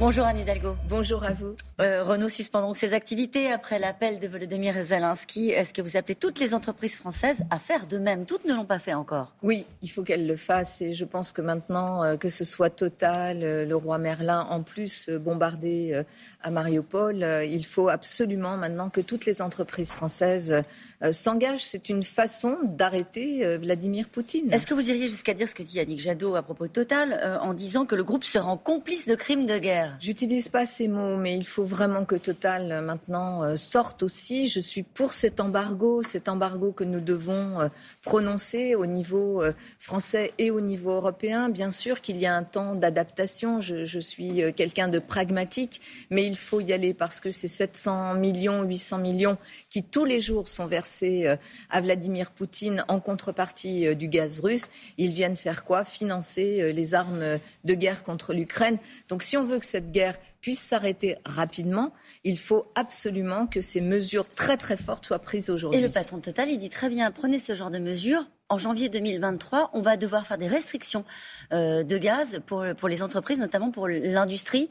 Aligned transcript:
Bonjour 0.00 0.24
Anne 0.24 0.38
Hidalgo. 0.38 0.76
Bonjour 0.88 1.22
à 1.24 1.32
vous. 1.32 1.54
Euh, 1.80 2.04
Renault 2.04 2.28
suspend 2.28 2.60
donc 2.60 2.76
ses 2.76 2.94
activités 2.94 3.50
après 3.50 3.80
l'appel 3.80 4.20
de 4.20 4.28
Volodymyr 4.28 4.74
Zelensky. 4.74 5.50
Est-ce 5.50 5.74
que 5.74 5.82
vous 5.82 5.96
appelez 5.96 6.14
toutes 6.14 6.38
les 6.38 6.54
entreprises 6.54 6.94
françaises 6.94 7.38
à 7.50 7.58
faire 7.58 7.88
de 7.88 7.98
même? 7.98 8.26
Toutes 8.26 8.44
ne 8.44 8.54
l'ont 8.54 8.64
pas 8.64 8.78
fait 8.78 8.94
encore. 8.94 9.34
Oui, 9.42 9.66
il 9.82 9.90
faut 9.90 10.04
qu'elles 10.04 10.28
le 10.28 10.36
fassent 10.36 10.80
et 10.82 10.92
je 10.92 11.04
pense 11.04 11.32
que 11.32 11.42
maintenant, 11.42 12.04
euh, 12.04 12.16
que 12.16 12.28
ce 12.28 12.44
soit 12.44 12.70
Total, 12.70 13.42
euh, 13.42 13.64
le 13.64 13.74
roi 13.74 13.98
Merlin, 13.98 14.46
en 14.50 14.62
plus 14.62 15.10
bombardé 15.10 16.04
à 16.42 16.50
Mariupol, 16.50 17.26
il 17.48 17.64
faut 17.64 17.88
absolument 17.88 18.56
maintenant 18.56 18.88
que 18.88 19.00
toutes 19.00 19.26
les 19.26 19.42
entreprises 19.42 19.92
françaises 19.92 20.62
s'engagent. 21.12 21.64
C'est 21.64 21.88
une 21.88 22.02
façon 22.02 22.58
d'arrêter 22.64 23.56
Vladimir 23.58 24.08
Poutine. 24.08 24.52
Est-ce 24.52 24.66
que 24.66 24.74
vous 24.74 24.90
iriez 24.90 25.08
jusqu'à 25.08 25.34
dire 25.34 25.48
ce 25.48 25.54
que 25.54 25.62
dit 25.62 25.76
Yannick 25.76 26.00
Jadot 26.00 26.34
à 26.34 26.42
propos 26.42 26.66
de 26.66 26.72
Total 26.72 27.38
en 27.42 27.54
disant 27.54 27.86
que 27.86 27.94
le 27.94 28.04
groupe 28.04 28.24
se 28.24 28.38
rend 28.38 28.56
complice 28.56 29.06
de 29.06 29.14
crimes 29.14 29.46
de 29.46 29.56
guerre? 29.56 29.96
J'utilise 30.00 30.48
pas 30.48 30.66
ces 30.66 30.88
mots, 30.88 31.16
mais 31.16 31.36
il 31.36 31.46
faut 31.46 31.63
vraiment 31.64 32.04
que 32.04 32.14
Total 32.14 32.70
euh, 32.70 32.80
maintenant 32.80 33.42
euh, 33.42 33.56
sorte 33.56 34.02
aussi. 34.02 34.48
Je 34.48 34.60
suis 34.60 34.82
pour 34.82 35.14
cet 35.14 35.40
embargo, 35.40 36.02
cet 36.02 36.28
embargo 36.28 36.72
que 36.72 36.84
nous 36.84 37.00
devons 37.00 37.60
euh, 37.60 37.68
prononcer 38.02 38.74
au 38.74 38.86
niveau 38.86 39.42
français 39.78 40.32
et 40.38 40.50
au 40.50 40.60
niveau 40.60 40.92
européen. 40.92 41.48
Bien 41.48 41.70
sûr 41.70 42.00
qu'il 42.00 42.18
y 42.18 42.26
a 42.26 42.34
un 42.34 42.44
temps 42.44 42.74
d'adaptation. 42.74 43.60
Je, 43.60 43.84
je 43.84 43.98
suis 43.98 44.54
quelqu'un 44.54 44.88
de 44.88 44.98
pragmatique, 44.98 45.80
mais 46.10 46.26
il 46.26 46.36
faut 46.36 46.60
y 46.60 46.72
aller 46.72 46.94
parce 46.94 47.20
que 47.20 47.30
ces 47.30 47.48
700 47.48 48.14
millions, 48.14 48.62
800 48.62 48.98
millions 48.98 49.38
qui 49.70 49.82
tous 49.82 50.04
les 50.04 50.20
jours 50.20 50.48
sont 50.48 50.66
versés 50.66 51.36
à 51.70 51.80
Vladimir 51.80 52.30
Poutine 52.30 52.84
en 52.88 53.00
contrepartie 53.00 53.94
du 53.96 54.08
gaz 54.08 54.40
russe, 54.40 54.70
ils 54.98 55.10
viennent 55.10 55.36
faire 55.36 55.64
quoi? 55.64 55.84
Financer 55.84 56.72
les 56.72 56.94
armes 56.94 57.38
de 57.64 57.74
guerre 57.74 58.02
contre 58.02 58.32
l'Ukraine. 58.34 58.78
Donc 59.08 59.22
si 59.22 59.36
on 59.36 59.44
veut 59.44 59.58
que 59.58 59.66
cette 59.66 59.90
guerre 59.90 60.16
puisse 60.44 60.60
s'arrêter 60.60 61.16
rapidement, 61.24 61.94
il 62.22 62.38
faut 62.38 62.66
absolument 62.74 63.46
que 63.46 63.62
ces 63.62 63.80
mesures 63.80 64.28
très 64.28 64.58
très 64.58 64.76
fortes 64.76 65.06
soient 65.06 65.18
prises 65.18 65.48
aujourd'hui. 65.48 65.80
Et 65.80 65.82
le 65.82 65.88
patron 65.88 66.20
Total, 66.20 66.50
il 66.50 66.58
dit 66.58 66.68
très 66.68 66.90
bien, 66.90 67.10
prenez 67.12 67.38
ce 67.38 67.54
genre 67.54 67.70
de 67.70 67.78
mesures. 67.78 68.26
En 68.50 68.58
janvier 68.58 68.90
2023, 68.90 69.70
on 69.72 69.80
va 69.80 69.96
devoir 69.96 70.26
faire 70.26 70.36
des 70.36 70.46
restrictions 70.46 71.06
euh, 71.54 71.82
de 71.82 71.96
gaz 71.96 72.42
pour, 72.44 72.62
pour 72.76 72.90
les 72.90 73.02
entreprises, 73.02 73.40
notamment 73.40 73.70
pour 73.70 73.88
l'industrie. 73.88 74.68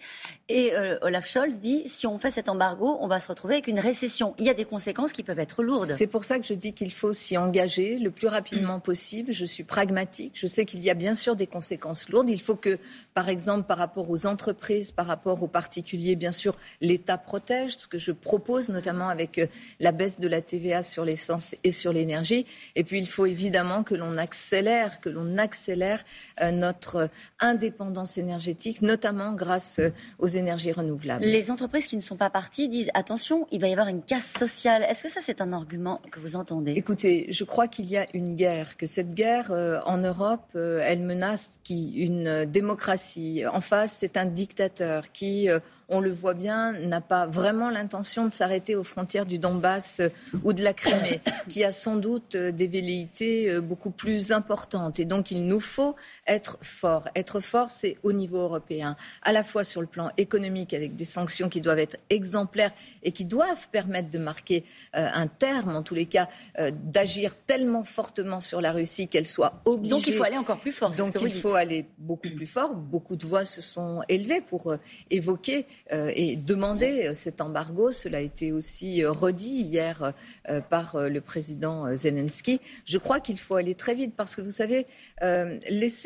Et 0.47 0.75
euh, 0.75 0.99
Olaf 1.01 1.27
Scholz 1.27 1.57
dit, 1.57 1.81
si 1.85 2.05
on 2.05 2.19
fait 2.19 2.29
cet 2.29 2.49
embargo, 2.49 2.97
on 3.01 3.07
va 3.07 3.17
se 3.17 3.27
retrouver 3.27 3.55
avec 3.55 3.67
une 3.67 3.79
récession. 3.79 4.35
Il 4.37 4.45
y 4.45 4.49
a 4.51 4.53
des 4.53 4.65
conséquences 4.65 5.11
qui 5.11 5.23
peuvent 5.23 5.39
être 5.39 5.63
lourdes. 5.63 5.91
C'est 5.97 6.05
pour 6.05 6.23
ça 6.23 6.37
que 6.37 6.45
je 6.45 6.53
dis 6.53 6.73
qu'il 6.73 6.91
faut 6.91 7.13
s'y 7.13 7.35
engager 7.35 7.97
le 7.97 8.11
plus 8.11 8.27
rapidement 8.27 8.79
possible. 8.79 9.31
Je 9.31 9.43
suis 9.43 9.63
pragmatique. 9.63 10.33
Je 10.35 10.45
sais 10.45 10.65
qu'il 10.65 10.83
y 10.83 10.91
a 10.91 10.93
bien 10.93 11.15
sûr 11.15 11.35
des 11.35 11.47
conséquences 11.47 12.09
lourdes. 12.09 12.29
Il 12.29 12.41
faut 12.41 12.55
que, 12.55 12.77
par 13.15 13.27
exemple, 13.27 13.65
par 13.65 13.79
rapport 13.79 14.07
aux 14.07 14.27
entreprises, 14.27 14.91
par 14.91 15.07
rapport 15.07 15.41
aux 15.41 15.47
particuliers, 15.47 16.15
bien 16.15 16.31
sûr, 16.31 16.55
l'État 16.79 17.17
protège, 17.17 17.75
ce 17.77 17.87
que 17.87 17.97
je 17.97 18.11
propose 18.11 18.69
notamment 18.69 19.09
avec 19.09 19.39
euh, 19.39 19.47
la 19.79 19.91
baisse 19.91 20.19
de 20.19 20.27
la 20.27 20.41
TVA 20.41 20.83
sur 20.83 21.05
l'essence 21.05 21.55
et 21.63 21.71
sur 21.71 21.91
l'énergie. 21.91 22.45
Et 22.75 22.83
puis, 22.83 22.99
il 22.99 23.07
faut 23.07 23.25
évidemment 23.25 23.62
que 23.83 23.95
l'on 23.95 24.17
accélère, 24.17 24.99
que 24.99 25.09
l'on 25.09 25.37
accélère 25.37 26.03
euh, 26.41 26.51
notre 26.51 27.09
indépendance 27.39 28.17
énergétique, 28.17 28.81
notamment 28.81 29.33
grâce 29.33 29.79
euh, 29.79 29.89
aux 30.19 30.27
énergies 30.27 30.71
renouvelables. 30.71 31.23
Les 31.23 31.51
entreprises 31.51 31.87
qui 31.87 31.95
ne 31.95 32.01
sont 32.01 32.17
pas 32.17 32.29
parties 32.29 32.67
disent 32.67 32.91
attention, 32.93 33.47
il 33.51 33.61
va 33.61 33.67
y 33.67 33.71
avoir 33.71 33.87
une 33.87 34.03
casse 34.03 34.33
sociale. 34.37 34.83
Est-ce 34.89 35.03
que 35.03 35.09
ça, 35.09 35.21
c'est 35.21 35.41
un 35.41 35.53
argument 35.53 35.99
que 36.11 36.19
vous 36.19 36.35
entendez? 36.35 36.73
Écoutez, 36.73 37.27
je 37.29 37.43
crois 37.43 37.67
qu'il 37.67 37.85
y 37.85 37.97
a 37.97 38.05
une 38.13 38.35
guerre, 38.35 38.77
que 38.77 38.85
cette 38.85 39.13
guerre 39.13 39.51
euh, 39.51 39.79
en 39.85 39.97
Europe, 39.97 40.41
euh, 40.55 40.81
elle 40.83 41.01
menace 41.01 41.59
qui, 41.63 41.93
une 41.93 42.45
démocratie. 42.45 43.43
En 43.51 43.61
face, 43.61 43.97
c'est 43.99 44.17
un 44.17 44.25
dictateur 44.25 45.11
qui, 45.11 45.49
euh, 45.49 45.59
on 45.89 45.99
le 45.99 46.11
voit 46.11 46.33
bien, 46.33 46.73
n'a 46.73 47.01
pas 47.01 47.25
vraiment 47.25 47.69
l'intention 47.69 48.27
de 48.27 48.33
s'arrêter 48.33 48.75
aux 48.75 48.83
frontières 48.83 49.25
du 49.25 49.37
Donbass 49.37 49.99
euh, 49.99 50.09
ou 50.43 50.53
de 50.53 50.63
la 50.63 50.73
Crimée, 50.73 51.21
qui 51.49 51.63
a 51.63 51.71
sans 51.71 51.95
doute 51.97 52.35
euh, 52.35 52.51
des 52.51 52.67
velléités 52.67 53.49
euh, 53.49 53.61
beaucoup 53.61 53.91
plus 53.91 54.31
importantes. 54.31 54.99
Et 54.99 55.05
donc, 55.05 55.31
il 55.31 55.45
nous 55.45 55.59
faut 55.59 55.95
être 56.27 56.57
fort. 56.61 57.09
Être 57.15 57.39
fort, 57.39 57.69
c'est 57.69 57.97
au 58.03 58.13
niveau 58.13 58.37
européen, 58.37 58.95
à 59.21 59.31
la 59.31 59.43
fois 59.43 59.63
sur 59.63 59.81
le 59.81 59.87
plan 59.87 60.11
économique, 60.17 60.73
avec 60.73 60.95
des 60.95 61.05
sanctions 61.05 61.49
qui 61.49 61.61
doivent 61.61 61.79
être 61.79 61.97
exemplaires 62.09 62.71
et 63.03 63.11
qui 63.11 63.25
doivent 63.25 63.69
permettre 63.69 64.09
de 64.09 64.17
marquer 64.17 64.63
euh, 64.95 65.07
un 65.13 65.27
terme, 65.27 65.75
en 65.75 65.83
tous 65.83 65.95
les 65.95 66.05
cas, 66.05 66.29
euh, 66.59 66.71
d'agir 66.73 67.35
tellement 67.35 67.83
fortement 67.83 68.39
sur 68.39 68.61
la 68.61 68.71
Russie 68.71 69.07
qu'elle 69.07 69.27
soit 69.27 69.61
obligée. 69.65 69.95
Donc 69.95 70.07
il 70.07 70.13
faut 70.15 70.23
aller 70.23 70.37
encore 70.37 70.59
plus 70.59 70.71
fort. 70.71 70.91
Donc 70.91 71.13
il 71.21 71.27
dites. 71.27 71.41
faut 71.41 71.55
aller 71.55 71.85
beaucoup 71.97 72.29
plus 72.29 72.45
fort. 72.45 72.73
Beaucoup 72.73 73.15
de 73.15 73.25
voix 73.25 73.45
se 73.45 73.61
sont 73.61 74.01
élevées 74.07 74.41
pour 74.41 74.71
euh, 74.71 74.77
évoquer 75.09 75.65
et 75.91 76.35
demander 76.35 77.13
cet 77.13 77.41
embargo. 77.41 77.91
Cela 77.91 78.17
a 78.19 78.21
été 78.21 78.51
aussi 78.51 79.03
redit 79.05 79.61
hier 79.61 80.13
par 80.69 80.97
le 80.97 81.21
président 81.21 81.95
Zelensky. 81.95 82.59
Je 82.85 82.97
crois 82.97 83.19
qu'il 83.19 83.37
faut 83.39 83.55
aller 83.55 83.75
très 83.75 83.95
vite 83.95 84.15
parce 84.15 84.35
que 84.35 84.41
vous 84.41 84.49
savez, 84.49 84.87
euh, 85.21 85.59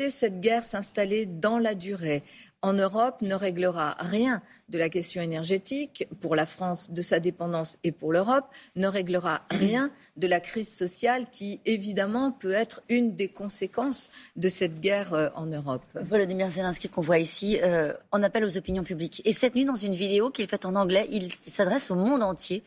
laisser 0.08 0.18
cette 0.18 0.40
guerre 0.40 0.64
s'installer 0.64 1.26
dans 1.26 1.58
la 1.58 1.74
durée 1.74 2.22
en 2.60 2.72
Europe 2.72 3.22
ne 3.22 3.36
réglera 3.36 3.96
rien 4.00 4.42
de 4.68 4.78
la 4.78 4.88
question 4.88 5.22
énergétique 5.22 6.08
pour 6.20 6.34
la 6.34 6.44
France, 6.44 6.90
de 6.90 7.02
sa 7.02 7.20
dépendance 7.20 7.78
et 7.84 7.92
pour 7.92 8.12
l'Europe, 8.12 8.46
ne 8.74 8.88
réglera 8.88 9.42
rien 9.50 9.92
de 10.16 10.26
la 10.26 10.40
crise 10.40 10.74
sociale 10.76 11.26
qui, 11.30 11.60
évidemment, 11.66 12.32
peut 12.32 12.52
être 12.52 12.82
une 12.88 13.14
des 13.14 13.28
conséquences 13.28 14.10
de 14.34 14.48
cette 14.48 14.80
guerre 14.80 15.14
euh, 15.14 15.28
en 15.36 15.46
Europe. 15.46 15.84
Volodymyr 15.94 16.48
Zelensky 16.48 16.88
qu'on 16.88 17.00
voit 17.00 17.20
ici 17.20 17.60
euh, 17.62 17.92
en 18.10 18.24
appel 18.24 18.44
aux 18.44 18.56
opinions 18.56 18.82
publiques. 18.82 19.22
Et 19.24 19.32
cette 19.32 19.54
nuit, 19.54 19.64
dans 19.64 19.76
une 19.76 19.94
vidéo 19.94 20.30
qu'il 20.30 20.48
fait 20.48 20.66
en 20.66 20.74
anglais, 20.74 21.06
il 21.10 21.32
s'adresse 21.32 21.92
au 21.92 21.94
monde 21.94 22.24
entier 22.24 22.64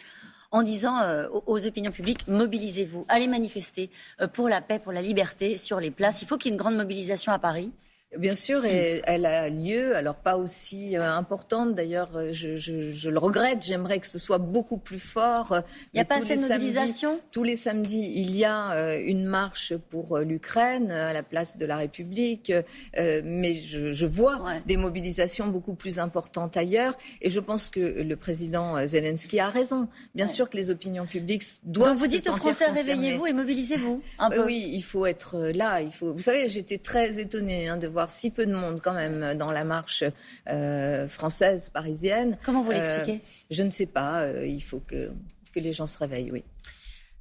en 0.51 0.63
disant 0.63 0.99
euh, 1.01 1.27
aux, 1.45 1.65
opinions 1.65 1.91
publiques 1.91 2.27
mobilisez-vous, 2.27 3.05
allez 3.07 3.27
manifester 3.27 3.89
euh, 4.19 4.27
pour 4.27 4.49
la 4.49 4.61
paix, 4.61 4.79
pour 4.79 4.91
la 4.91 5.01
liberté 5.01 5.57
sur 5.57 5.79
les 5.79 5.91
places. 5.91 6.21
Il 6.21 6.27
faut 6.27 6.37
qu'il 6.37 6.51
y 6.51 6.53
ait 6.53 6.55
une 6.55 6.61
grande 6.61 6.75
mobilisation 6.75 7.31
à 7.31 7.39
Paris. 7.39 7.71
Bien 8.17 8.35
sûr, 8.35 8.65
et 8.65 9.01
elle 9.05 9.25
a 9.25 9.47
lieu, 9.47 9.95
alors 9.95 10.15
pas 10.15 10.35
aussi 10.35 10.97
euh, 10.97 11.13
importante 11.13 11.75
d'ailleurs, 11.75 12.09
euh, 12.17 12.33
je, 12.33 12.57
je- 12.57 12.91
je 12.91 13.09
le 13.09 13.17
regrette, 13.17 13.63
j'aimerais 13.65 13.99
que 13.99 14.07
ce 14.07 14.19
soit 14.19 14.37
beaucoup 14.37 14.75
plus 14.75 14.99
fort. 14.99 15.61
Il 15.93 15.95
n'y 15.97 16.01
a 16.01 16.05
pas 16.05 16.17
assez 16.17 16.35
de 16.35 16.41
samedis- 16.41 16.49
mobilisation? 16.51 17.19
Tous 17.31 17.43
les 17.43 17.55
samedis, 17.55 18.11
il 18.13 18.35
y 18.35 18.43
a 18.43 18.73
euh, 18.73 19.01
une 19.01 19.23
marche 19.23 19.73
pour 19.89 20.17
l'Ukraine 20.19 20.91
à 20.91 21.13
la 21.13 21.23
place 21.23 21.55
de 21.55 21.65
la 21.65 21.77
République, 21.77 22.51
mais 22.97 23.53
je, 23.55 23.93
je 23.93 24.05
vois 24.05 24.41
Ouais. 24.41 24.61
des 24.65 24.75
mobilisations 24.75 25.47
beaucoup 25.47 25.75
plus 25.75 25.97
importantes 25.97 26.57
ailleurs, 26.57 26.97
et 27.21 27.29
je 27.29 27.39
pense 27.39 27.69
que 27.69 27.79
le 28.01 28.15
président 28.17 28.85
Zelensky 28.85 29.39
a 29.39 29.49
raison. 29.49 29.87
Bien 30.15 30.27
sûr 30.27 30.49
que 30.49 30.57
les 30.57 30.69
opinions 30.69 31.05
publiques 31.05 31.43
doivent 31.63 31.91
Donc 31.91 31.99
vous 31.99 32.05
se 32.05 32.09
dites 32.11 32.27
aux 32.27 32.33
sentir 32.33 32.53
Français 32.55 32.71
réveillez-vous 32.71 33.27
et 33.27 33.33
mobilisez-vous 33.33 34.01
un 34.19 34.29
peu. 34.29 34.45
Oui, 34.45 34.69
il 34.73 34.81
faut 34.83 35.05
être 35.05 35.37
là. 35.55 35.81
Il 35.81 35.91
faut. 35.93 36.13
Vous 36.13 36.21
savez, 36.23 36.49
j'étais 36.49 36.77
très 36.77 37.19
étonnée 37.21 37.69
hein, 37.69 37.77
de 37.77 37.87
voir 37.87 38.00
si 38.09 38.31
peu 38.31 38.45
de 38.45 38.53
monde 38.53 38.81
quand 38.81 38.93
même 38.93 39.35
dans 39.35 39.51
la 39.51 39.63
marche 39.63 40.03
euh, 40.49 41.07
française 41.07 41.69
parisienne. 41.69 42.37
Comment 42.43 42.61
vous 42.63 42.71
Euh, 42.71 42.75
l'expliquez? 42.75 43.21
Je 43.49 43.63
ne 43.63 43.69
sais 43.69 43.85
pas. 43.85 44.23
euh, 44.23 44.45
il 44.45 44.61
faut 44.61 44.79
que 44.79 45.11
que 45.53 45.59
les 45.59 45.73
gens 45.73 45.85
se 45.87 45.97
réveillent. 45.99 46.31
Oui. 46.31 46.43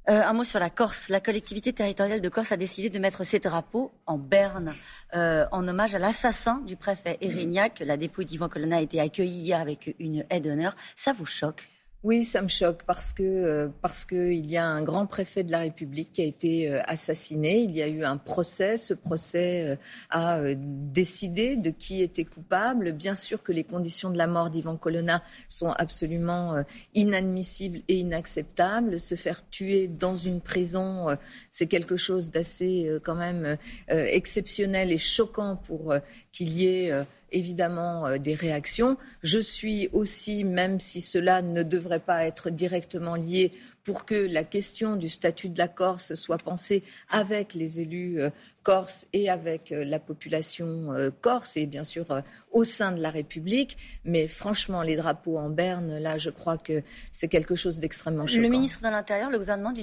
Euh, 0.09 0.23
un 0.23 0.33
mot 0.33 0.43
sur 0.43 0.57
la 0.59 0.69
Corse. 0.69 1.09
La 1.09 1.19
collectivité 1.19 1.73
territoriale 1.73 2.21
de 2.21 2.29
Corse 2.29 2.51
a 2.51 2.57
décidé 2.57 2.89
de 2.89 2.97
mettre 2.97 3.23
ses 3.23 3.39
drapeaux 3.39 3.91
en 4.07 4.17
berne 4.17 4.73
euh, 5.13 5.45
en 5.51 5.67
hommage 5.67 5.93
à 5.93 5.99
l'assassin 5.99 6.61
du 6.65 6.75
préfet 6.75 7.17
Erignac. 7.21 7.81
La 7.85 7.97
dépouille 7.97 8.25
d'Ivan 8.25 8.49
Colonna 8.49 8.77
a 8.77 8.81
été 8.81 8.99
accueillie 8.99 9.41
hier 9.41 9.59
avec 9.59 9.93
une 9.99 10.25
aide 10.31 10.43
d'honneur. 10.45 10.75
Ça 10.95 11.13
vous 11.13 11.25
choque? 11.27 11.67
Oui, 12.03 12.23
ça 12.23 12.41
me 12.41 12.47
choque 12.47 12.81
parce 12.87 13.13
que 13.13 13.21
euh, 13.21 13.67
parce 13.83 14.05
que 14.05 14.31
il 14.31 14.49
y 14.49 14.57
a 14.57 14.65
un 14.65 14.81
grand 14.81 15.05
préfet 15.05 15.43
de 15.43 15.51
la 15.51 15.59
République 15.59 16.13
qui 16.13 16.23
a 16.23 16.25
été 16.25 16.67
euh, 16.67 16.81
assassiné. 16.85 17.59
Il 17.59 17.75
y 17.75 17.83
a 17.83 17.87
eu 17.87 18.03
un 18.03 18.17
procès. 18.17 18.75
Ce 18.77 18.95
procès 18.95 19.67
euh, 19.67 19.75
a 20.09 20.41
décidé 20.55 21.57
de 21.57 21.69
qui 21.69 22.01
était 22.01 22.25
coupable. 22.25 22.93
Bien 22.93 23.13
sûr 23.13 23.43
que 23.43 23.51
les 23.51 23.63
conditions 23.63 24.09
de 24.09 24.17
la 24.17 24.25
mort 24.25 24.49
d'Ivan 24.49 24.77
Colonna 24.77 25.21
sont 25.47 25.69
absolument 25.69 26.63
inadmissibles 26.95 27.81
et 27.87 27.99
inacceptables. 27.99 28.99
Se 28.99 29.13
faire 29.13 29.47
tuer 29.49 29.87
dans 29.87 30.15
une 30.15 30.41
prison, 30.41 31.15
c'est 31.51 31.67
quelque 31.67 31.97
chose 31.97 32.31
d'assez 32.31 32.99
quand 33.03 33.15
même 33.15 33.57
exceptionnel 33.87 34.91
et 34.91 34.97
choquant 34.97 35.55
pour 35.55 35.93
qu'il 36.31 36.49
y 36.49 36.67
ait 36.67 37.05
évidemment 37.31 38.07
euh, 38.07 38.17
des 38.17 38.33
réactions. 38.33 38.97
Je 39.23 39.39
suis 39.39 39.89
aussi, 39.93 40.43
même 40.43 40.79
si 40.79 41.01
cela 41.01 41.41
ne 41.41 41.63
devrait 41.63 41.99
pas 41.99 42.25
être 42.25 42.49
directement 42.49 43.15
lié, 43.15 43.51
pour 43.83 44.05
que 44.05 44.13
la 44.13 44.43
question 44.43 44.95
du 44.95 45.09
statut 45.09 45.49
de 45.49 45.57
la 45.57 45.67
Corse 45.67 46.13
soit 46.13 46.37
pensée 46.37 46.83
avec 47.09 47.55
les 47.55 47.81
élus 47.81 48.21
euh, 48.21 48.29
corses 48.61 49.07
et 49.11 49.27
avec 49.27 49.71
euh, 49.71 49.83
la 49.83 49.97
population 49.97 50.89
corse 51.19 51.57
et 51.57 51.65
bien 51.65 51.83
sûr 51.83 52.21
au 52.51 52.63
sein 52.63 52.91
de 52.91 53.01
la 53.01 53.09
République. 53.09 53.77
Mais 54.05 54.27
franchement, 54.27 54.83
les 54.83 54.95
drapeaux 54.95 55.37
en 55.37 55.49
berne, 55.49 55.97
là, 55.97 56.17
je 56.17 56.29
crois 56.29 56.57
que 56.57 56.83
c'est 57.11 57.27
quelque 57.27 57.55
chose 57.55 57.79
d'extrêmement 57.79 58.27
choquant. 58.27 58.41
Le 58.41 58.49
ministre 58.49 58.81
de 58.81 58.89
l'Intérieur, 58.89 59.31
le 59.31 59.39
gouvernement, 59.39 59.73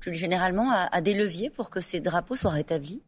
plus 0.00 0.14
généralement, 0.14 0.70
a, 0.70 0.88
a 0.92 1.00
des 1.00 1.14
leviers 1.14 1.48
pour 1.48 1.70
que 1.70 1.80
ces 1.80 2.00
drapeaux 2.00 2.34
soient 2.34 2.50
rétablis? 2.50 3.02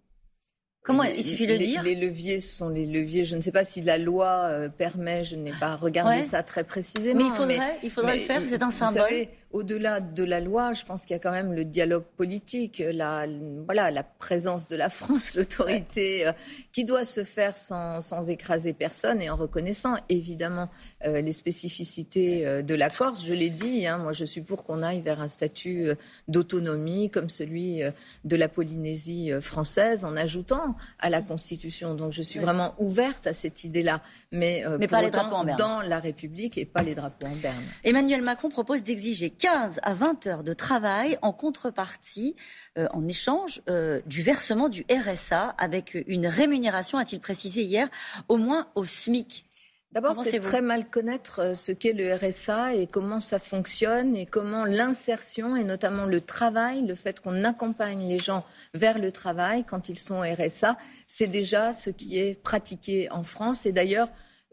Comment 0.86 1.02
il 1.02 1.24
suffit 1.24 1.48
de 1.48 1.52
le 1.52 1.58
dire 1.58 1.82
Les 1.82 1.96
leviers 1.96 2.38
sont 2.38 2.68
les 2.68 2.86
leviers. 2.86 3.24
Je 3.24 3.34
ne 3.34 3.40
sais 3.40 3.50
pas 3.50 3.64
si 3.64 3.82
la 3.82 3.98
loi 3.98 4.44
euh, 4.44 4.68
permet. 4.68 5.24
Je 5.24 5.34
n'ai 5.34 5.52
pas 5.58 5.74
regardé 5.74 6.22
ça 6.22 6.42
très 6.44 6.62
précisément. 6.62 7.18
Mais 7.18 7.26
il 7.26 7.32
faudrait, 7.32 7.78
il 7.82 7.90
faudrait 7.90 8.14
le 8.14 8.22
faire. 8.22 8.40
C'est 8.46 8.62
un 8.62 8.70
symbole 8.70 9.26
au-delà 9.56 10.00
de 10.00 10.22
la 10.22 10.40
loi, 10.40 10.74
je 10.74 10.84
pense 10.84 11.06
qu'il 11.06 11.14
y 11.14 11.16
a 11.16 11.18
quand 11.18 11.30
même 11.30 11.54
le 11.54 11.64
dialogue 11.64 12.04
politique, 12.16 12.82
la, 12.84 13.26
voilà, 13.64 13.90
la 13.90 14.02
présence 14.02 14.66
de 14.66 14.76
la 14.76 14.88
France, 14.96 15.34
l'autorité, 15.34 16.26
euh, 16.26 16.32
qui 16.72 16.84
doit 16.84 17.04
se 17.04 17.24
faire 17.24 17.56
sans, 17.56 18.00
sans, 18.02 18.28
écraser 18.28 18.74
personne 18.74 19.22
et 19.22 19.30
en 19.30 19.36
reconnaissant 19.36 19.94
évidemment 20.08 20.68
euh, 21.04 21.20
les 21.22 21.32
spécificités 21.32 22.46
euh, 22.46 22.62
de 22.62 22.74
la 22.74 22.90
Corse. 22.90 23.24
Je 23.24 23.32
l'ai 23.32 23.48
dit, 23.48 23.86
hein, 23.86 23.96
moi 23.98 24.12
je 24.12 24.26
suis 24.26 24.42
pour 24.42 24.64
qu'on 24.64 24.82
aille 24.82 25.00
vers 25.00 25.22
un 25.22 25.28
statut 25.28 25.88
d'autonomie 26.28 27.08
comme 27.08 27.30
celui 27.30 27.80
de 28.24 28.36
la 28.36 28.48
Polynésie 28.48 29.30
française, 29.40 30.04
en 30.04 30.16
ajoutant 30.16 30.76
à 30.98 31.08
la 31.08 31.22
Constitution. 31.22 31.94
Donc 31.94 32.12
je 32.12 32.22
suis 32.22 32.40
vraiment 32.40 32.74
ouverte 32.78 33.26
à 33.26 33.32
cette 33.32 33.64
idée-là, 33.64 34.02
mais, 34.32 34.64
mais 34.78 34.86
pas 34.86 35.02
les 35.02 35.10
drapeaux 35.10 35.36
en 35.36 35.44
berne. 35.44 35.58
dans 35.58 35.80
la 35.80 35.98
République 35.98 36.58
et 36.58 36.64
pas 36.64 36.82
les 36.82 36.94
drapeaux 36.94 37.26
en 37.26 37.36
berne. 37.36 37.62
Emmanuel 37.84 38.22
Macron 38.22 38.50
propose 38.50 38.82
d'exiger 38.82 39.30
15 39.46 39.78
à 39.84 39.94
20 39.94 40.26
heures 40.26 40.42
de 40.42 40.52
travail 40.54 41.18
en 41.22 41.32
contrepartie, 41.32 42.34
euh, 42.78 42.88
en 42.92 43.06
échange 43.06 43.62
euh, 43.68 44.00
du 44.04 44.20
versement 44.20 44.68
du 44.68 44.84
RSA, 44.90 45.54
avec 45.56 45.96
une 46.08 46.26
rémunération, 46.26 46.98
a-t-il 46.98 47.20
précisé 47.20 47.62
hier, 47.62 47.88
au 48.26 48.38
moins 48.38 48.66
au 48.74 48.84
SMIC. 48.84 49.46
D'abord, 49.92 50.16
c'est 50.16 50.40
très 50.40 50.62
mal 50.62 50.90
connaître 50.90 51.40
euh, 51.40 51.54
ce 51.54 51.70
qu'est 51.70 51.92
le 51.92 52.12
RSA 52.12 52.74
et 52.74 52.88
comment 52.88 53.20
ça 53.20 53.38
fonctionne 53.38 54.16
et 54.16 54.26
comment 54.26 54.64
l'insertion 54.64 55.54
et 55.54 55.62
notamment 55.62 56.06
le 56.06 56.20
travail, 56.20 56.84
le 56.84 56.96
fait 56.96 57.20
qu'on 57.20 57.44
accompagne 57.44 58.08
les 58.08 58.18
gens 58.18 58.44
vers 58.74 58.98
le 58.98 59.12
travail 59.12 59.62
quand 59.62 59.88
ils 59.88 59.98
sont 59.98 60.22
RSA, 60.22 60.76
c'est 61.06 61.28
déjà 61.28 61.72
ce 61.72 61.90
qui 61.90 62.18
est 62.18 62.34
pratiqué 62.34 63.08
en 63.12 63.22
France. 63.22 63.64
Et 63.64 63.70
d'ailleurs, 63.70 64.08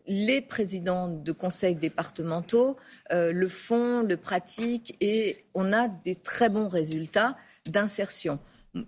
les 0.07 0.41
présidents 0.41 1.07
de 1.07 1.31
conseils 1.31 1.75
départementaux 1.75 2.77
euh, 3.11 3.31
le 3.31 3.47
font, 3.47 4.01
le 4.01 4.17
pratiquent 4.17 4.95
et 5.01 5.45
on 5.53 5.71
a 5.71 5.87
des 5.87 6.15
très 6.15 6.49
bons 6.49 6.67
résultats 6.67 7.37
d'insertion. 7.65 8.39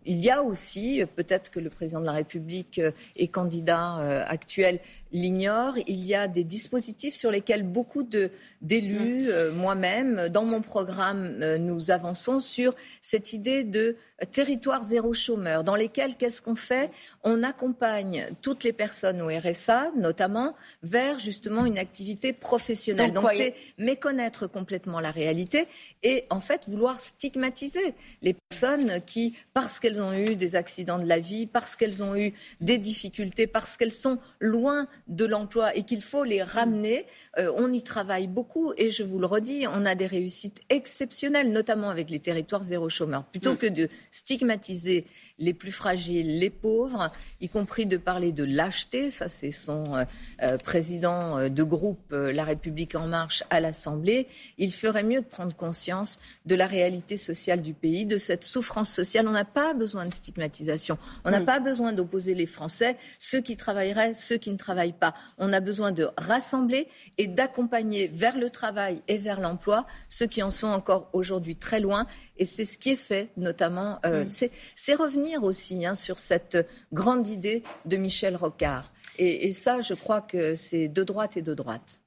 Il 0.06 0.18
y 0.20 0.32
a 0.32 0.42
aussi, 0.42 1.04
peut-être 1.16 1.52
que 1.52 1.60
le 1.60 1.70
président 1.70 2.00
de 2.00 2.06
la 2.06 2.12
République 2.12 2.82
et 3.16 3.28
candidat 3.28 4.00
euh, 4.00 4.24
actuel 4.26 4.80
l'ignore, 5.12 5.76
il 5.88 6.04
y 6.04 6.16
a 6.16 6.28
des 6.28 6.44
dispositifs 6.44 7.16
sur 7.16 7.32
lesquels 7.32 7.64
beaucoup 7.64 8.04
d'élus, 8.04 9.30
euh, 9.30 9.52
moi-même, 9.52 10.28
dans 10.30 10.44
mon 10.44 10.62
programme, 10.62 11.38
nous 11.58 11.92
avançons 11.92 12.40
sur 12.40 12.76
cette 13.02 13.32
idée 13.32 13.64
de 13.64 13.96
territoire 14.32 14.84
zéro 14.84 15.14
chômeur, 15.14 15.64
dans 15.64 15.76
lesquels 15.76 16.16
qu'est-ce 16.16 16.42
qu'on 16.42 16.56
fait? 16.56 16.90
On 17.24 17.44
accompagne 17.44 18.30
toutes 18.42 18.64
les 18.64 18.72
personnes 18.72 19.22
au 19.22 19.28
RSA, 19.28 19.92
notamment, 19.96 20.56
vers 20.84 21.20
justement 21.20 21.66
une 21.66 21.78
activité 21.78 22.32
professionnelle. 22.32 23.12
Donc 23.12 23.30
c'est 23.32 23.56
méconnaître 23.78 24.48
complètement 24.48 25.00
la 25.00 25.12
réalité 25.12 25.68
et 26.04 26.26
en 26.30 26.40
fait 26.40 26.68
vouloir 26.68 27.02
stigmatiser 27.02 27.94
les 28.22 28.36
personnes 28.50 29.02
qui, 29.06 29.36
parce 29.54 29.75
qu'elles 29.80 30.02
ont 30.02 30.14
eu 30.14 30.36
des 30.36 30.56
accidents 30.56 31.00
de 31.00 31.06
la 31.06 31.20
vie, 31.20 31.46
parce 31.46 31.76
qu'elles 31.76 32.04
ont 32.04 32.16
eu 32.16 32.34
des 32.62 32.78
difficultés, 32.78 33.48
parce 33.48 33.78
qu'elles 33.78 33.92
sont 33.92 34.20
loin 34.40 34.88
de 35.08 35.26
l'emploi 35.26 35.76
et 35.76 35.84
qu'il 35.84 36.02
faut 36.02 36.24
les 36.24 36.44
ramener, 36.44 37.06
euh, 37.38 37.52
on 37.56 37.72
y 37.74 37.84
travaille 37.84 38.28
beaucoup 38.28 38.74
et 38.78 38.92
je 38.92 39.04
vous 39.04 39.20
le 39.20 39.26
redis, 39.26 39.66
on 39.68 39.86
a 39.86 39.96
des 39.96 40.06
réussites 40.06 40.62
exceptionnelles, 40.70 41.52
notamment 41.52 41.90
avec 41.90 42.10
les 42.10 42.20
territoires 42.20 42.64
zéro 42.64 42.90
chômeur. 42.90 43.26
Plutôt 43.26 43.54
mm. 43.54 43.58
que 43.58 43.68
de 43.68 43.90
stigmatiser 44.12 45.06
les 45.38 45.54
plus 45.54 45.72
fragiles, 45.72 46.40
les 46.40 46.50
pauvres, 46.50 47.12
y 47.42 47.50
compris 47.50 47.86
de 47.86 47.98
parler 47.98 48.32
de 48.32 48.46
lâcheté. 48.46 49.10
Ça, 49.10 49.28
c'est 49.28 49.52
son 49.52 49.96
euh, 49.96 50.04
euh, 50.42 50.58
président 50.58 51.50
de 51.50 51.64
groupe 51.64 52.12
La 52.12 52.44
République 52.44 52.96
en 52.96 53.08
marche 53.08 53.44
à 53.50 53.60
l'Assemblée. 53.60 54.28
Il 54.58 54.72
ferait 54.72 55.04
mieux 55.04 55.22
de 55.22 55.26
prendre 55.26 55.56
conscience 55.56 56.20
de 56.46 56.56
la 56.56 56.68
réalité 56.68 57.18
sociale 57.18 57.62
du 57.62 57.74
pays, 57.74 58.06
de 58.06 58.18
cette 58.18 58.44
souffrance 58.44 58.90
sociale. 58.90 59.28
On 59.28 59.32
n'a 59.32 59.46
pas 59.46 59.65
besoin 59.74 60.06
de 60.06 60.14
stigmatisation. 60.14 60.98
On 61.24 61.32
n'a 61.32 61.42
pas 61.42 61.60
besoin 61.60 61.94
d'opposer 61.94 62.36
les 62.36 62.46
Français, 62.46 62.98
ceux 63.20 63.42
qui 63.42 63.58
travailleraient, 63.58 64.14
ceux 64.14 64.38
qui 64.38 64.52
ne 64.52 64.58
travaillent 64.58 64.94
pas. 64.94 65.14
On 65.38 65.52
a 65.54 65.60
besoin 65.60 65.92
de 65.92 66.10
rassembler 66.18 66.88
et 67.18 67.28
d'accompagner 67.28 68.08
vers 68.08 68.38
le 68.38 68.50
travail 68.50 69.02
et 69.08 69.18
vers 69.18 69.40
l'emploi 69.40 69.86
ceux 70.10 70.28
qui 70.28 70.44
en 70.44 70.52
sont 70.52 70.68
encore 70.68 71.10
aujourd'hui 71.14 71.56
très 71.56 71.80
loin 71.80 72.08
et 72.38 72.46
c'est 72.46 72.66
ce 72.66 72.78
qui 72.78 72.92
est 72.92 72.96
fait, 72.98 73.30
notamment. 73.38 74.00
Euh, 74.06 74.26
c'est 74.28 74.94
revenir 74.94 75.44
aussi 75.44 75.86
hein, 75.86 75.96
sur 75.96 76.20
cette 76.20 76.68
grande 76.92 77.28
idée 77.30 77.64
de 77.86 77.98
Michel 77.98 78.36
Rocard. 78.36 78.92
Et, 79.18 79.48
et 79.48 79.54
ça, 79.54 79.82
je 79.82 79.94
crois 79.94 80.22
que 80.22 80.56
c'est 80.56 80.88
de 80.90 81.04
droite 81.04 81.38
et 81.38 81.42
de 81.42 81.54
droite. 81.54 82.02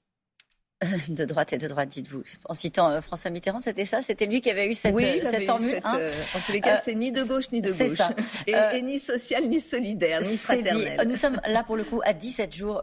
de 1.09 1.25
droite 1.25 1.53
et 1.53 1.59
de 1.59 1.67
droite, 1.67 1.89
dites-vous. 1.89 2.23
En 2.45 2.55
citant 2.55 2.91
euh, 2.91 3.01
François 3.01 3.31
Mitterrand, 3.31 3.59
c'était 3.59 3.85
ça? 3.85 4.01
C'était 4.01 4.27
lui 4.27 4.41
qui 4.41 4.51
avait 4.51 4.69
eu 4.69 4.75
cette, 4.75 4.95
oui, 4.95 5.21
cette 5.23 5.43
formule 5.45 5.81
hein? 5.83 5.99
euh, 5.99 6.11
En 6.37 6.41
tous 6.41 6.53
les 6.53 6.61
cas, 6.61 6.77
c'est 6.77 6.95
ni 6.95 7.11
de 7.11 7.25
gauche 7.25 7.51
ni 7.51 7.61
de 7.61 7.73
gauche. 7.73 7.97
Ça. 7.97 8.15
Et, 8.47 8.83
ni 8.83 8.99
social, 9.01 9.49
ni 9.49 9.61
solidaire, 9.61 10.21
ni 10.21 10.37
fraternel. 10.37 11.01
Nous 11.09 11.17
sommes 11.17 11.41
là, 11.47 11.65
pour 11.65 11.77
le 11.77 11.83
coup, 11.85 12.01
à 12.05 12.13
17 12.13 12.55
jours 12.55 12.83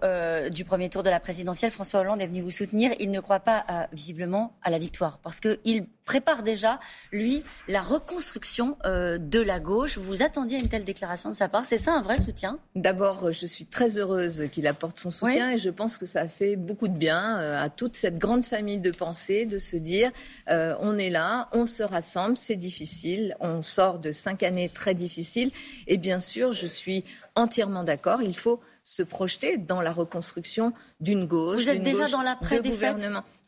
du 0.51 0.65
premier 0.65 0.89
tour 0.89 1.03
de 1.03 1.09
la 1.09 1.19
présidentielle. 1.19 1.71
François 1.71 2.01
Hollande 2.01 2.21
est 2.21 2.27
venu 2.27 2.42
vous 2.42 2.51
soutenir. 2.51 2.92
Il 3.00 3.12
ne 3.12 3.19
croit 3.19 3.39
pas, 3.39 3.65
visiblement, 3.94 4.53
à 4.62 4.69
la 4.69 4.77
victoire. 4.77 5.19
Parce 5.24 5.39
qu'il 5.39 5.86
prépare 6.06 6.44
déjà, 6.44 6.80
lui, 7.12 7.44
la 7.68 7.81
reconstruction 7.81 8.78
euh, 8.86 9.18
de 9.18 9.40
la 9.40 9.60
gauche. 9.60 9.98
Vous 9.98 10.22
attendiez 10.22 10.60
une 10.60 10.69
telle 10.69 10.84
déclaration 10.84 11.30
de 11.30 11.36
sa 11.36 11.50
part. 11.50 11.66
C'est 11.66 11.78
ça 11.78 11.94
un 11.94 12.02
vrai 12.02 12.16
soutien? 12.16 12.60
D'abord, 12.75 13.31
je 13.31 13.46
suis 13.46 13.66
très 13.66 13.98
heureuse 13.98 14.46
qu'il 14.52 14.68
apporte 14.68 15.00
son 15.00 15.10
soutien 15.10 15.52
et 15.52 15.57
je 15.57 15.69
pense 15.69 15.98
que 15.98 16.06
ça 16.06 16.22
a 16.22 16.28
fait 16.28 16.56
beaucoup 16.56 16.88
de 16.88 16.98
bien 16.98 17.40
euh, 17.40 17.62
à 17.62 17.69
toute 17.69 17.96
cette 17.96 18.18
grande 18.18 18.46
famille 18.46 18.80
de 18.80 18.92
pensée 18.92 19.46
de 19.46 19.57
se 19.57 19.75
dire 19.75 20.12
euh, 20.50 20.75
on 20.80 20.98
est 20.98 21.10
là, 21.10 21.50
on 21.52 21.66
se 21.66 21.84
rassemble, 21.84 22.38
c'est 22.38 22.56
difficile, 22.56 23.36
on 23.40 23.62
sort 23.62 24.00
de 24.00 24.12
cinq 24.12 24.44
années 24.44 24.69
très 24.69 24.94
difficiles 24.94 25.52
et 25.88 25.98
bien 25.98 26.19
sûr, 26.19 26.52
je 26.52 26.68
suis 26.68 27.04
entièrement 27.36 27.84
d'accord. 27.84 28.22
Il 28.22 28.38
faut 28.38 28.62
se 28.85 29.01
projeter 29.01 29.57
dans 29.57 29.81
la 29.81 29.91
reconstruction 29.91 30.71
d'une 31.01 31.25
gauche. 31.25 31.63
Vous 31.63 31.69
êtes 31.69 31.81
déjà 31.81 32.07
dans 32.07 32.21
l'après-défaite 32.21 32.97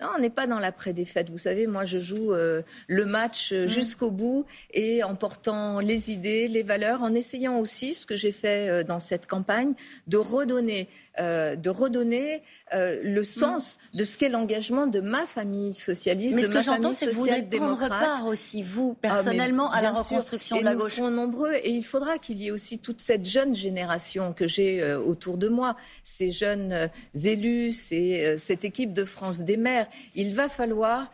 Non, 0.02 0.10
on 0.16 0.20
n'est 0.20 0.32
pas 0.32 0.48
dans 0.48 0.58
l'après-défaite. 0.58 1.30
Vous 1.30 1.38
savez, 1.38 1.68
moi, 1.68 1.86
je 1.86 2.00
joue 2.00 2.34
euh, 2.34 2.64
le 2.88 3.06
match 3.06 3.52
euh, 3.54 3.66
mmh. 3.66 3.68
jusqu'au 3.68 4.10
bout 4.10 4.48
et 4.74 5.04
en 5.04 5.14
portant 5.14 5.80
les 5.80 6.10
idées, 6.10 6.48
les 6.48 6.64
valeurs, 6.64 7.04
en 7.04 7.14
essayant 7.14 7.60
aussi, 7.60 7.94
ce 7.94 8.08
que 8.08 8.16
j'ai 8.16 8.32
fait 8.32 8.68
euh, 8.68 8.84
dans 8.84 9.00
cette 9.00 9.28
campagne, 9.28 9.74
de 10.08 10.18
redonner 10.18 10.90
euh, 11.20 11.56
de 11.56 11.70
redonner 11.70 12.44
euh, 12.74 13.02
le 13.04 13.24
sens 13.24 13.80
de 13.94 14.04
ce 14.04 14.18
qu'est 14.18 14.30
l'engagement 14.30 14.88
de 14.88 15.00
ma 15.00 15.26
famille 15.26 15.74
socialiste, 15.74 16.36
Mais 16.36 16.44
ce 16.44 16.48
de 16.48 16.54
ma 16.54 16.60
que 16.60 16.66
famille 16.66 16.94
social-démocrate. 16.94 17.90
part 17.90 18.28
aussi, 18.28 18.62
vous, 18.62 18.96
ah, 18.98 19.00
personnellement, 19.02 19.72
à 19.72 19.82
la 19.82 19.92
reconstruction 19.92 20.60
de 20.60 20.64
la 20.64 20.76
gauche. 20.76 20.84
Nous 20.84 21.06
serons 21.06 21.12
nombreux 21.12 21.54
et 21.54 21.72
il 21.72 21.84
faudra 21.84 22.18
qu'il 22.18 22.38
y 22.38 22.48
ait 22.48 22.52
aussi 22.52 22.80
toute 22.80 23.02
cette 23.02 23.26
jeune 23.26 23.56
génération 23.56 24.34
que 24.34 24.48
j'ai 24.48 24.82
euh, 24.82 25.00
autour 25.00 25.38
de 25.38 25.50
moi, 25.50 25.76
ces 26.04 26.32
jeunes 26.32 26.90
élus, 27.24 27.72
cette 27.72 28.66
équipe 28.66 28.94
de 28.94 29.06
France 29.06 29.40
des 29.40 29.58
maires. 29.58 29.88
Il 30.14 30.36
va 30.36 30.50
falloir 30.50 31.12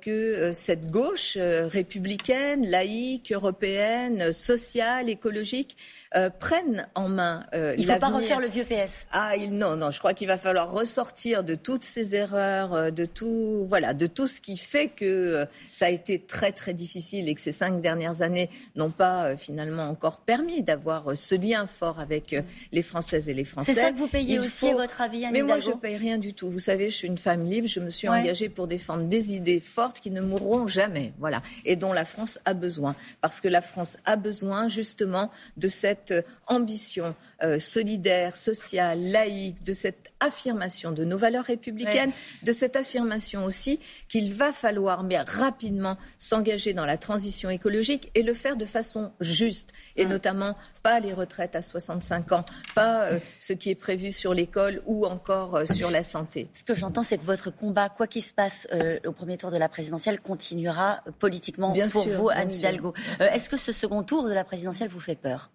que 0.00 0.50
cette 0.52 0.90
gauche 0.90 1.36
républicaine, 1.36 2.66
laïque, 2.66 3.32
européenne, 3.32 4.32
sociale, 4.32 5.08
écologique, 5.08 5.76
euh, 6.16 6.28
prennent 6.28 6.88
en 6.96 7.08
main 7.08 7.46
euh, 7.54 7.76
Il 7.78 7.86
ne 7.86 7.92
faut 7.92 7.98
pas 8.00 8.08
refaire 8.08 8.40
le 8.40 8.48
vieux 8.48 8.64
PS. 8.64 9.06
Ah, 9.12 9.36
il, 9.36 9.56
non, 9.56 9.76
non, 9.76 9.92
je 9.92 10.00
crois 10.00 10.12
qu'il 10.12 10.26
va 10.26 10.38
falloir 10.38 10.72
ressortir 10.72 11.44
de 11.44 11.54
toutes 11.54 11.84
ces 11.84 12.16
erreurs, 12.16 12.74
euh, 12.74 12.90
de 12.90 13.06
tout, 13.06 13.64
voilà, 13.68 13.94
de 13.94 14.08
tout 14.08 14.26
ce 14.26 14.40
qui 14.40 14.56
fait 14.56 14.88
que 14.88 15.46
ça 15.70 15.86
a 15.86 15.88
été 15.88 16.18
très 16.18 16.50
très 16.50 16.74
difficile 16.74 17.28
et 17.28 17.34
que 17.36 17.40
ces 17.40 17.52
cinq 17.52 17.80
dernières 17.80 18.22
années 18.22 18.50
n'ont 18.74 18.90
pas 18.90 19.36
finalement 19.36 19.84
encore 19.84 20.18
permis 20.18 20.64
d'avoir 20.64 21.16
ce 21.16 21.36
lien 21.36 21.68
fort 21.68 22.00
avec 22.00 22.34
les 22.72 22.82
Françaises 22.82 23.28
et 23.28 23.34
les 23.34 23.44
Français. 23.44 23.72
C'est 23.72 23.80
ça 23.80 23.92
que 23.92 23.98
vous 23.98 24.08
payez 24.08 24.40
aussi, 24.40 24.72
votre 24.72 25.02
avis, 25.02 25.24
Anne 25.24 25.32
Mais 25.32 25.42
moi, 25.42 25.60
je 25.60 25.70
paye 25.70 25.96
rien 25.96 26.18
du 26.18 26.34
tout. 26.34 26.50
Vous 26.50 26.58
savez, 26.58 26.90
je 26.90 26.96
suis 26.96 27.06
une 27.06 27.18
femme 27.18 27.48
libre. 27.48 27.68
Je 27.68 27.78
me 27.78 27.88
suis 27.88 28.08
engagée 28.08 28.48
pour 28.48 28.66
défendre 28.66 29.04
des 29.04 29.32
idées 29.36 29.59
fortes 29.60 30.00
qui 30.00 30.10
ne 30.10 30.20
mourront 30.20 30.66
jamais, 30.66 31.12
voilà, 31.18 31.42
et 31.64 31.76
dont 31.76 31.92
la 31.92 32.04
France 32.04 32.38
a 32.44 32.54
besoin, 32.54 32.96
parce 33.20 33.40
que 33.40 33.48
la 33.48 33.62
France 33.62 33.96
a 34.04 34.16
besoin 34.16 34.68
justement 34.68 35.30
de 35.56 35.68
cette 35.68 35.90
cette 35.90 36.26
ambition 36.46 37.14
euh, 37.42 37.58
solidaire, 37.58 38.36
sociale, 38.36 39.00
laïque, 39.00 39.64
de 39.64 39.72
cette 39.72 40.12
affirmation 40.20 40.92
de 40.92 41.04
nos 41.04 41.16
valeurs 41.16 41.44
républicaines, 41.44 42.12
de 42.42 42.52
cette 42.52 42.76
affirmation 42.76 43.44
aussi 43.44 43.80
qu'il 44.08 44.34
va 44.34 44.52
falloir, 44.52 45.02
mais 45.02 45.18
rapidement, 45.18 45.96
s'engager 46.18 46.74
dans 46.74 46.84
la 46.84 46.98
transition 46.98 47.48
écologique 47.48 48.10
et 48.14 48.22
le 48.22 48.34
faire 48.34 48.56
de 48.56 48.66
façon 48.66 49.12
juste, 49.20 49.72
et 49.96 50.04
notamment 50.04 50.56
pas 50.82 51.00
les 51.00 51.14
retraites 51.14 51.56
à 51.56 51.62
65 51.62 52.32
ans, 52.32 52.44
pas 52.74 53.04
euh, 53.04 53.18
ce 53.38 53.54
qui 53.54 53.70
est 53.70 53.74
prévu 53.74 54.12
sur 54.12 54.34
l'école 54.34 54.82
ou 54.84 55.06
encore 55.06 55.56
euh, 55.56 55.64
sur 55.64 55.90
la 55.90 56.02
santé. 56.02 56.48
Ce 56.52 56.64
que 56.64 56.74
j'entends, 56.74 57.02
c'est 57.02 57.16
que 57.16 57.24
votre 57.24 57.50
combat, 57.50 57.88
quoi 57.88 58.06
qu'il 58.06 58.22
se 58.22 58.34
passe 58.34 58.68
au 59.06 59.12
premier 59.12 59.38
tour 59.38 59.50
de 59.50 59.56
la 59.56 59.68
présidentielle, 59.68 60.20
continuera 60.20 61.00
politiquement 61.18 61.72
pour 61.72 62.08
vous, 62.08 62.28
Anne 62.28 62.50
Hidalgo. 62.50 62.92
Est-ce 63.18 63.48
que 63.48 63.56
ce 63.56 63.72
second 63.72 64.02
tour 64.02 64.24
de 64.24 64.32
la 64.32 64.44
présidentielle 64.44 64.88
vous 64.88 65.00
fait 65.00 65.16
peur? 65.16 65.50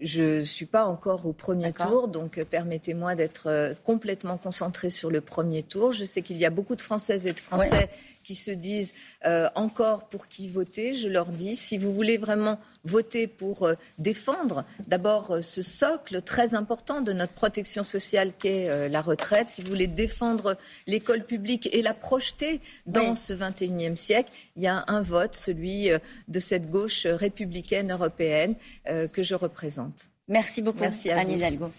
Je 0.00 0.40
ne 0.40 0.44
suis 0.44 0.66
pas 0.66 0.86
encore 0.86 1.24
au 1.26 1.32
premier 1.32 1.72
tour, 1.72 2.08
donc 2.08 2.38
euh, 2.38 2.44
permettez-moi 2.44 3.14
d'être 3.14 3.48
euh, 3.48 3.74
complètement 3.84 4.36
concentrée 4.36 4.90
sur 4.90 5.10
le 5.10 5.20
premier 5.20 5.62
tour. 5.62 5.92
Je 5.92 6.04
sais 6.04 6.20
qu'il 6.20 6.36
y 6.36 6.44
a 6.44 6.50
beaucoup 6.50 6.74
de 6.74 6.80
Françaises 6.80 7.26
et 7.26 7.32
de 7.32 7.40
Français 7.40 7.88
qui 8.24 8.34
se 8.34 8.50
disent 8.50 8.92
euh, 9.24 9.48
encore 9.54 10.08
pour 10.08 10.26
qui 10.28 10.48
voter. 10.48 10.94
Je 10.94 11.08
leur 11.08 11.26
dis, 11.26 11.54
si 11.54 11.78
vous 11.78 11.94
voulez 11.94 12.16
vraiment 12.16 12.58
voter 12.84 13.26
pour 13.26 13.70
défendre 13.98 14.64
d'abord 14.88 15.38
ce 15.42 15.62
socle 15.62 16.22
très 16.22 16.54
important 16.54 17.00
de 17.00 17.12
notre 17.12 17.34
protection 17.34 17.84
sociale 17.84 18.32
qu'est 18.38 18.88
la 18.88 19.00
retraite, 19.00 19.48
si 19.48 19.62
vous 19.62 19.68
voulez 19.68 19.86
défendre 19.86 20.56
l'école 20.86 21.24
publique 21.24 21.68
et 21.72 21.80
la 21.82 21.94
projeter 21.94 22.60
dans 22.86 23.14
ce 23.14 23.32
21e 23.32 23.96
siècle, 23.96 24.30
il 24.56 24.64
y 24.64 24.66
a 24.66 24.84
un 24.88 25.00
vote, 25.00 25.34
celui 25.34 25.88
de 26.28 26.40
cette 26.40 26.70
gauche 26.70 27.06
républicaine 27.06 27.92
européenne 27.92 28.56
que 28.84 29.22
je 29.22 29.34
représente. 29.34 30.10
Merci 30.28 30.62
beaucoup, 30.62 30.80
Merci 30.80 31.10
Anne 31.10 31.30
Hidalgo. 31.30 31.70